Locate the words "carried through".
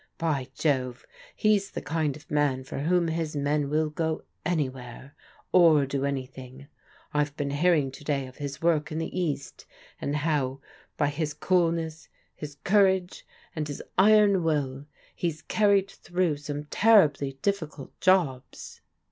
15.43-16.37